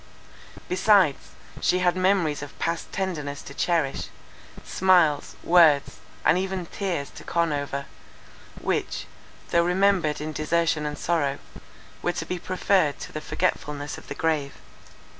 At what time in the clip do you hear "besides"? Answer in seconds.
0.67-1.33